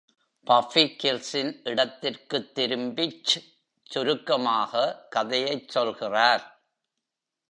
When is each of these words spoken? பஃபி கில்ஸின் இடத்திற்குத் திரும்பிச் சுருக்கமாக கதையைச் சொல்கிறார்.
பஃபி 0.47 0.95
கில்ஸின் 1.03 1.59
இடத்திற்குத் 1.63 2.55
திரும்பிச் 2.55 3.43
சுருக்கமாக 3.83 5.05
கதையைச் 5.09 5.69
சொல்கிறார். 5.69 6.65